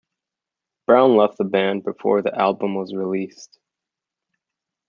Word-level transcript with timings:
Brown 0.87 1.15
left 1.15 1.37
the 1.37 1.43
band 1.43 1.83
before 1.83 2.23
the 2.23 2.33
album 2.33 2.73
was 2.73 2.91
released. 2.95 3.59